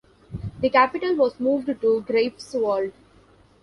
[0.61, 1.75] The capital was moved to
[2.09, 2.91] Greifswald.